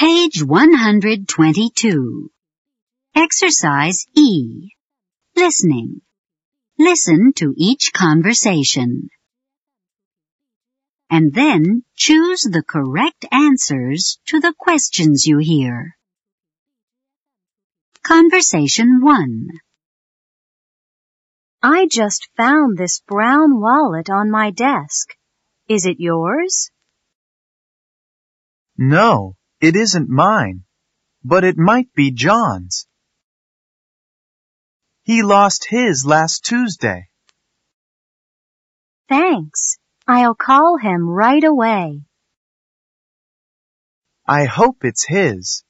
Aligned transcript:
Page 0.00 0.42
122. 0.42 2.30
Exercise 3.14 4.06
E. 4.16 4.70
Listening. 5.36 6.00
Listen 6.78 7.34
to 7.36 7.52
each 7.54 7.92
conversation. 7.92 9.10
And 11.10 11.34
then 11.34 11.82
choose 11.94 12.48
the 12.50 12.62
correct 12.66 13.26
answers 13.30 14.18
to 14.28 14.40
the 14.40 14.54
questions 14.58 15.26
you 15.26 15.36
hear. 15.36 15.98
Conversation 18.02 19.02
1. 19.02 19.48
I 21.62 21.86
just 21.90 22.26
found 22.38 22.78
this 22.78 23.02
brown 23.06 23.60
wallet 23.60 24.08
on 24.08 24.30
my 24.30 24.50
desk. 24.50 25.14
Is 25.68 25.84
it 25.84 26.00
yours? 26.00 26.70
No, 28.78 29.34
it 29.60 29.76
isn't 29.76 30.08
mine, 30.08 30.64
but 31.22 31.44
it 31.44 31.58
might 31.58 31.92
be 31.94 32.10
John's. 32.10 32.86
He 35.02 35.22
lost 35.22 35.66
his 35.68 36.04
last 36.06 36.44
Tuesday. 36.44 37.08
Thanks. 39.08 39.78
I'll 40.06 40.34
call 40.34 40.78
him 40.78 41.08
right 41.08 41.44
away. 41.44 42.02
I 44.26 44.44
hope 44.44 44.84
it's 44.84 45.06
his. 45.06 45.64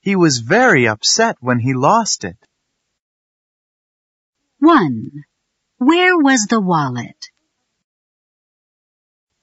He 0.00 0.16
was 0.16 0.38
very 0.38 0.86
upset 0.86 1.36
when 1.40 1.58
he 1.58 1.74
lost 1.74 2.24
it. 2.24 2.38
1. 4.60 5.10
Where 5.78 6.16
was 6.16 6.46
the 6.48 6.60
wallet? 6.60 7.30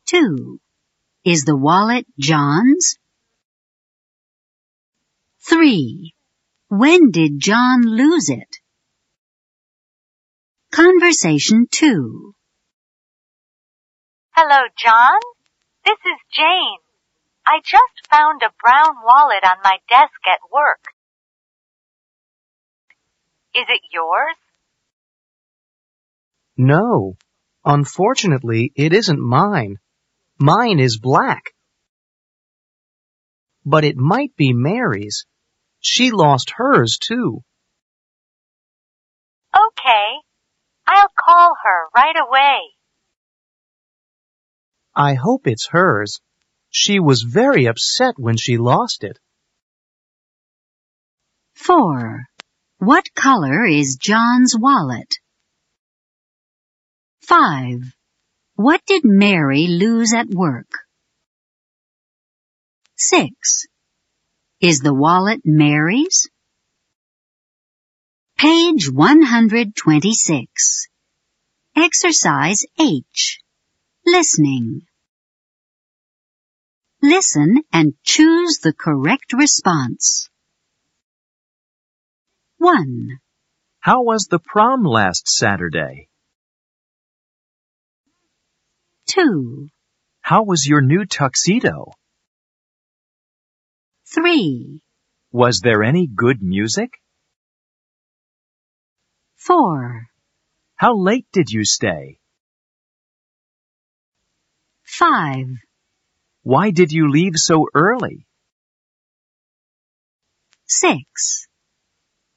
2. 0.07 0.59
Is 1.25 1.43
the 1.43 1.55
wallet 1.55 2.05
John's? 2.17 2.97
3. 5.45 6.13
When 6.69 7.11
did 7.11 7.33
John 7.37 7.81
lose 7.81 8.29
it? 8.29 8.57
Conversation 10.71 11.67
2. 11.69 12.33
Hello, 14.31 14.61
John. 14.77 15.19
This 15.85 15.97
is 16.05 16.19
Jane. 16.33 16.79
I 17.45 17.59
just 17.59 18.07
found 18.09 18.41
a 18.41 18.53
brown 18.63 18.95
wallet 19.05 19.43
on 19.43 19.57
my 19.63 19.77
desk 19.89 20.19
at 20.25 20.39
work. 20.51 20.79
Is 23.53 23.65
it 23.67 23.81
yours? 23.91 24.37
No. 26.55 27.15
Unfortunately, 27.65 28.71
it 28.75 28.93
isn't 28.93 29.19
mine. 29.19 29.75
Mine 30.39 30.79
is 30.79 30.99
black. 30.99 31.51
But 33.65 33.83
it 33.83 33.97
might 33.97 34.35
be 34.37 34.53
Mary's. 34.53 35.25
She 35.83 36.11
lost 36.11 36.53
hers 36.55 36.97
too. 36.97 37.43
Okay. 39.53 40.07
I'll 40.87 41.11
call 41.19 41.53
her 41.61 41.87
right 41.93 42.15
away. 42.15 42.59
I 44.95 45.15
hope 45.15 45.45
it's 45.45 45.67
hers. 45.67 46.21
She 46.69 46.99
was 46.99 47.23
very 47.23 47.65
upset 47.65 48.15
when 48.17 48.37
she 48.37 48.57
lost 48.57 49.03
it. 49.03 49.19
4. 51.55 52.27
What 52.77 53.13
color 53.13 53.65
is 53.65 53.97
John's 53.97 54.55
wallet? 54.57 55.15
5. 57.21 57.93
What 58.55 58.81
did 58.85 59.03
Mary 59.03 59.67
lose 59.67 60.13
at 60.13 60.29
work? 60.29 60.69
6. 62.95 63.67
Is 64.63 64.79
the 64.79 64.93
wallet 64.93 65.41
Mary's? 65.43 66.29
Page 68.37 68.89
126. 68.89 70.87
Exercise 71.75 72.65
H. 72.79 73.41
Listening. 74.05 74.83
Listen 77.01 77.63
and 77.73 77.95
choose 78.03 78.59
the 78.59 78.71
correct 78.71 79.33
response. 79.33 80.29
1, 82.57 83.19
How 83.81 84.03
was 84.03 84.27
the 84.27 84.39
prom 84.39 84.85
last 84.85 85.27
Saturday? 85.27 86.07
2, 89.07 89.67
How 90.21 90.43
was 90.43 90.65
your 90.65 90.79
new 90.79 91.03
tuxedo? 91.03 91.91
3, 94.13 94.79
Was 95.31 95.61
there 95.61 95.81
any 95.81 96.05
good 96.05 96.39
music? 96.39 96.91
4, 99.37 100.05
How 100.75 100.95
late 100.95 101.25
did 101.33 101.49
you 101.49 101.65
stay? 101.65 102.19
5, 104.83 105.47
Why 106.43 106.69
did 106.69 106.91
you 106.91 107.09
leave 107.09 107.33
so 107.37 107.65
early? 107.73 108.27
6, 110.67 111.47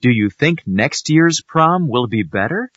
Do 0.00 0.10
you 0.10 0.30
think 0.30 0.60
next 0.66 1.10
year's 1.10 1.42
prom 1.46 1.88
will 1.90 2.06
be 2.06 2.22
better? 2.22 2.70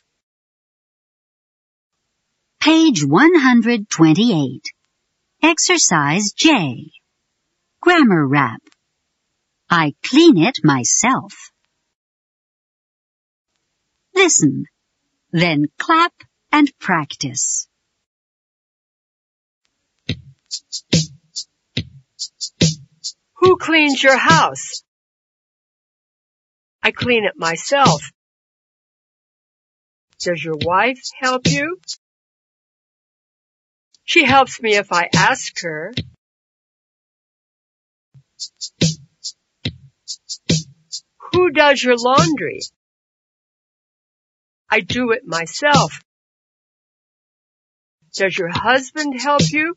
Page 2.60 3.02
128. 3.02 4.62
Exercise 5.42 6.32
J. 6.36 6.90
Grammar 7.80 8.26
rap. 8.28 8.60
I 9.70 9.94
clean 10.02 10.36
it 10.36 10.58
myself. 10.64 11.52
Listen, 14.12 14.64
then 15.30 15.66
clap 15.78 16.12
and 16.50 16.76
practice. 16.80 17.68
Who 23.36 23.56
cleans 23.58 24.02
your 24.02 24.18
house? 24.18 24.82
I 26.82 26.90
clean 26.90 27.24
it 27.24 27.34
myself. 27.36 28.02
Does 30.18 30.42
your 30.42 30.56
wife 30.60 31.00
help 31.20 31.46
you? 31.46 31.78
She 34.04 34.24
helps 34.24 34.60
me 34.60 34.74
if 34.74 34.92
I 34.92 35.08
ask 35.14 35.60
her. 35.60 35.94
Who 41.32 41.50
does 41.50 41.82
your 41.82 41.96
laundry? 41.96 42.60
I 44.70 44.80
do 44.80 45.12
it 45.12 45.26
myself. 45.26 46.00
Does 48.14 48.36
your 48.36 48.50
husband 48.52 49.20
help 49.20 49.42
you? 49.50 49.74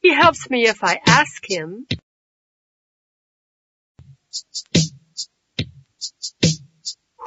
He 0.00 0.14
helps 0.14 0.48
me 0.48 0.66
if 0.66 0.82
I 0.82 1.00
ask 1.06 1.48
him. 1.48 1.86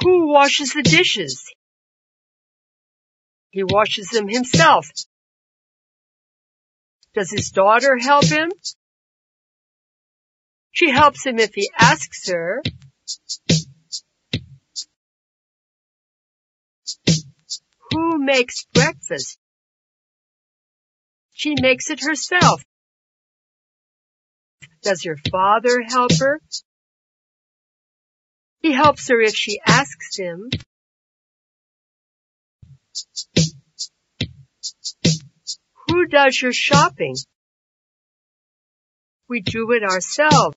Who 0.02 0.28
washes 0.28 0.72
the 0.72 0.82
dishes? 0.82 1.44
He 3.50 3.62
washes 3.62 4.08
them 4.08 4.28
himself. 4.28 4.90
Does 7.14 7.30
his 7.30 7.50
daughter 7.50 7.96
help 7.96 8.24
him? 8.24 8.50
She 10.74 10.90
helps 10.90 11.24
him 11.24 11.38
if 11.38 11.54
he 11.54 11.70
asks 11.78 12.28
her. 12.28 12.60
Who 17.92 18.18
makes 18.18 18.64
breakfast? 18.74 19.38
She 21.32 21.54
makes 21.60 21.90
it 21.90 22.00
herself. 22.02 22.64
Does 24.82 25.04
your 25.04 25.16
father 25.30 25.80
help 25.80 26.10
her? 26.18 26.40
He 28.60 28.72
helps 28.72 29.08
her 29.10 29.20
if 29.20 29.36
she 29.36 29.60
asks 29.64 30.16
him. 30.16 30.50
Who 35.86 36.06
does 36.06 36.36
your 36.42 36.52
shopping? 36.52 37.14
We 39.28 39.40
do 39.40 39.70
it 39.70 39.84
ourselves. 39.84 40.56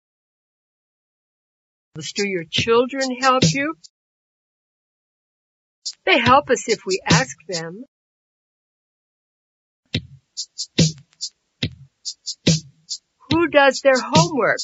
Do 1.97 2.27
your 2.27 2.43
children 2.49 3.17
help 3.19 3.43
you? 3.53 3.73
They 6.05 6.19
help 6.19 6.49
us 6.51 6.69
if 6.69 6.85
we 6.85 7.01
ask 7.03 7.35
them. 7.47 7.85
Who 13.31 13.47
does 13.47 13.81
their 13.81 13.99
homework? 13.99 14.59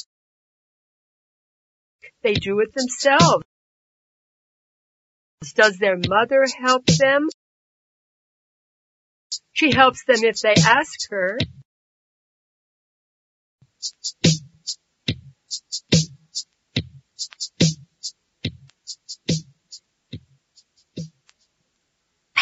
They 2.22 2.34
do 2.34 2.60
it 2.60 2.72
themselves. 2.72 3.44
Does 5.54 5.76
their 5.78 5.98
mother 6.08 6.44
help 6.58 6.86
them? 6.86 7.28
She 9.52 9.72
helps 9.72 10.04
them 10.04 10.22
if 10.22 10.38
they 10.40 10.54
ask 10.54 11.10
her. 11.10 11.38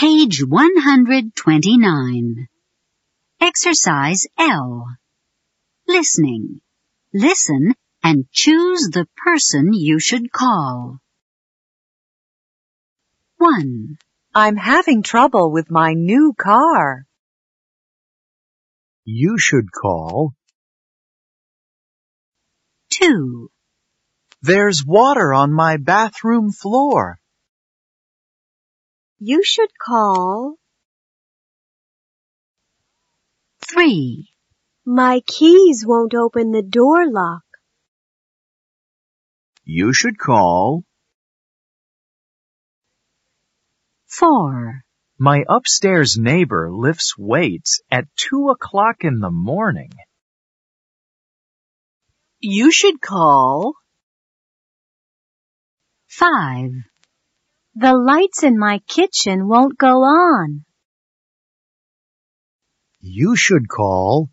Page 0.02 0.42
129. 0.44 2.48
Exercise 3.40 4.26
L. 4.36 4.88
Listening. 5.86 6.60
Listen 7.14 7.76
and 8.02 8.28
choose 8.32 8.90
the 8.90 9.06
person 9.16 9.72
you 9.72 10.00
should 10.00 10.32
call. 10.32 10.98
1, 13.36 13.96
I'm 14.34 14.56
having 14.56 15.04
trouble 15.04 15.52
with 15.52 15.70
my 15.70 15.92
new 15.92 16.34
car. 16.36 17.06
You 19.04 19.38
should 19.38 19.70
call. 19.70 20.34
2, 22.90 23.52
There's 24.40 24.84
water 24.84 25.32
on 25.32 25.52
my 25.52 25.76
bathroom 25.76 26.50
floor. 26.50 27.20
You 29.24 29.44
should 29.44 29.70
call. 29.78 30.56
3, 33.68 34.28
My 34.84 35.20
keys 35.24 35.84
won't 35.86 36.12
open 36.12 36.50
the 36.50 36.64
door 36.64 37.08
lock. 37.08 37.44
You 39.64 39.92
should 39.92 40.18
call. 40.18 40.82
4, 44.08 44.82
My 45.18 45.44
upstairs 45.48 46.16
neighbor 46.18 46.72
lifts 46.72 47.16
weights 47.16 47.80
at 47.92 48.08
two 48.16 48.48
o'clock 48.48 49.04
in 49.04 49.20
the 49.20 49.30
morning. 49.30 49.92
You 52.40 52.72
should 52.72 53.00
call. 53.00 53.74
5, 56.08 56.72
The 57.74 57.94
lights 57.94 58.42
in 58.42 58.58
my 58.58 58.80
kitchen 58.86 59.48
won't 59.48 59.78
go 59.78 60.02
on. 60.02 60.64
You 63.00 63.34
should 63.34 63.68
call. 63.68 64.28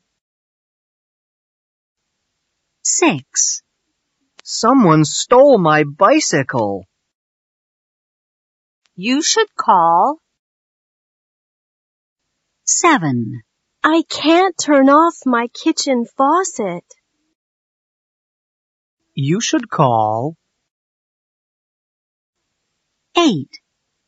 6, 2.84 3.62
Someone 4.44 5.06
stole 5.06 5.58
my 5.58 5.84
bicycle. 5.84 6.86
You 8.96 9.22
should 9.22 9.56
call. 9.56 10.18
7, 12.66 13.42
I 13.84 14.04
can't 14.10 14.58
turn 14.58 14.90
off 14.90 15.16
my 15.26 15.48
kitchen 15.54 16.06
faucet. 16.18 16.84
You 19.14 19.40
should 19.40 19.70
call. 19.70 20.36
8, 23.20 23.50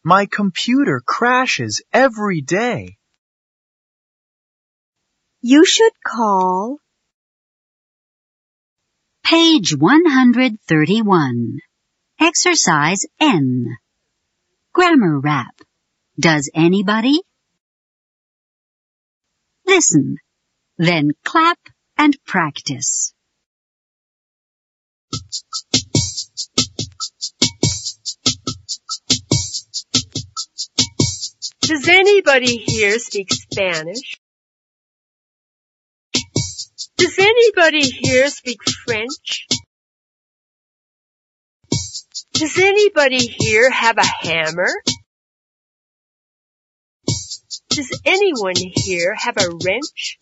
My 0.06 0.26
computer 0.26 1.02
crashes 1.06 1.84
every 1.92 2.40
day. 2.40 2.96
You 5.42 5.66
should 5.66 5.92
call. 6.02 6.78
Page 9.26 9.76
131. 9.76 11.60
Exercise 12.22 13.06
N. 13.20 13.66
Grammar 14.74 15.20
rap. 15.20 15.56
Does 16.18 16.50
anybody? 16.54 17.20
Listen, 19.66 20.16
then 20.78 21.12
clap 21.26 21.60
and 21.98 22.16
practice. 22.26 23.14
Anybody 32.32 32.58
here 32.58 32.98
speak 32.98 33.32
Spanish? 33.34 34.20
Does 36.98 37.20
anybody 37.20 37.82
here 37.82 38.30
speak 38.30 38.60
French? 38.86 39.48
Does 42.34 42.58
anybody 42.58 43.20
here 43.20 43.70
have 43.70 43.98
a 43.98 44.06
hammer? 44.06 44.70
Does 47.70 48.00
anyone 48.06 48.56
here 48.56 49.14
have 49.14 49.36
a 49.38 49.50
wrench? 49.66 50.20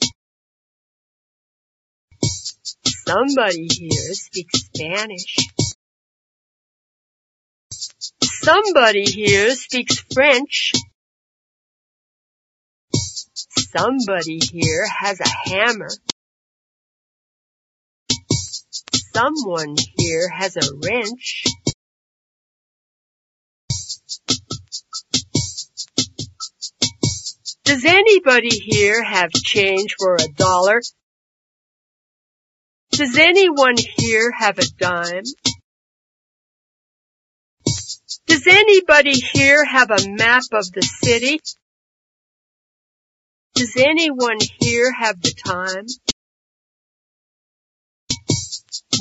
Somebody 3.08 3.68
here 3.72 4.14
speaks 4.14 4.60
Spanish. 4.60 5.38
Somebody 8.24 9.06
here 9.06 9.54
speaks 9.54 10.04
French. 10.14 10.74
Somebody 13.76 14.40
here 14.52 14.86
has 14.88 15.20
a 15.20 15.50
hammer. 15.50 15.90
Someone 19.14 19.76
here 19.98 20.30
has 20.30 20.58
a 20.58 20.76
wrench. 20.84 21.44
Does 27.64 27.86
anybody 27.86 28.50
here 28.50 29.04
have 29.04 29.32
change 29.32 29.96
for 29.98 30.16
a 30.16 30.28
dollar? 30.36 30.82
Does 32.92 33.18
anyone 33.18 33.76
here 33.78 34.32
have 34.38 34.58
a 34.60 34.66
dime? 34.78 35.24
Does 38.26 38.48
anybody 38.48 39.20
here 39.20 39.64
have 39.64 39.92
a 39.92 40.10
map 40.10 40.44
of 40.52 40.72
the 40.72 40.82
city? 40.82 41.40
Does 43.60 43.76
anyone 43.76 44.38
here 44.62 44.90
have 44.90 45.22
the 45.22 45.34
time? 45.34 45.86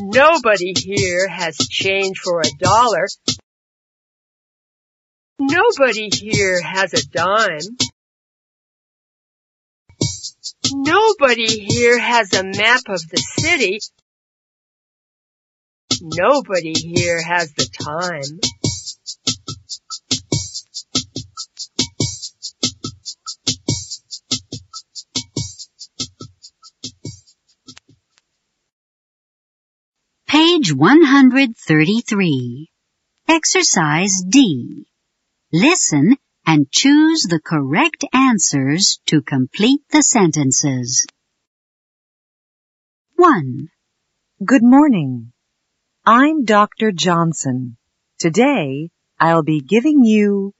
Nobody 0.00 0.75
here 0.76 1.28
has 1.28 1.56
change 1.58 2.19
for 2.19 2.40
a 2.40 2.50
dollar. 2.58 3.06
Nobody 5.38 6.08
here 6.12 6.60
has 6.60 6.93
a 6.93 7.06
dime. 7.06 7.76
Nobody 10.72 11.46
here 11.46 12.00
has 12.00 12.32
a 12.34 12.43
map 12.43 12.82
of 12.88 13.00
the 13.11 13.22
city. 13.38 13.78
Nobody 16.02 16.73
here 16.76 17.23
has 17.23 17.52
the 17.52 17.68
time. 17.80 18.40
133. 30.78 32.68
Exercise 33.26 34.23
D. 34.28 34.87
Listen 35.52 36.16
and 36.47 36.70
choose 36.70 37.23
the 37.23 37.40
correct 37.44 38.04
answers 38.12 39.00
to 39.06 39.20
complete 39.20 39.80
the 39.90 40.04
sentences. 40.04 41.04
1, 43.16 43.70
Good 44.44 44.62
morning. 44.62 45.32
I'm 46.06 46.44
Dr. 46.44 46.92
Johnson. 46.92 47.76
Today, 48.20 48.90
I'll 49.18 49.42
be 49.42 49.61
giving 49.61 50.04
you, 50.04 50.54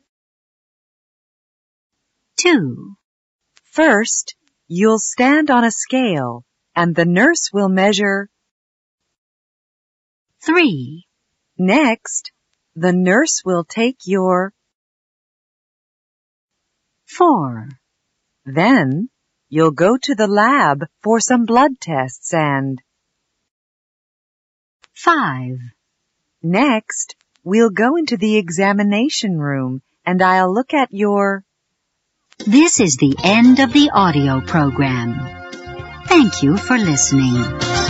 2, 2.38 2.96
first, 3.70 4.34
you'll 4.66 4.98
stand 4.98 5.48
on 5.48 5.62
a 5.62 5.70
scale 5.70 6.44
and 6.75 6.96
the 6.96 7.04
nurse 7.04 7.50
will 7.52 7.68
measure. 7.68 8.28
3, 10.48 11.04
Next, 11.58 12.32
the 12.74 12.94
nurse 12.94 13.42
will 13.44 13.64
take 13.64 13.98
your, 14.06 14.54
4, 17.04 17.68
then, 18.46 19.10
you'll 19.50 19.72
go 19.72 19.98
to 19.98 20.14
the 20.14 20.26
lab 20.26 20.86
for 21.02 21.20
some 21.20 21.44
blood 21.44 21.72
tests 21.82 22.32
and, 22.32 22.80
5, 24.94 25.58
next, 26.42 27.14
we'll 27.44 27.68
go 27.68 27.96
into 27.96 28.16
the 28.16 28.38
examination 28.38 29.38
room 29.38 29.82
and 30.06 30.22
I'll 30.22 30.54
look 30.54 30.72
at 30.72 30.88
your, 30.92 31.44
This 32.38 32.80
is 32.80 32.96
the 32.96 33.14
end 33.22 33.58
of 33.58 33.74
the 33.74 33.90
audio 33.92 34.40
program. 34.40 35.12
Thank 36.06 36.42
you 36.42 36.56
for 36.56 36.78
listening. 36.78 37.88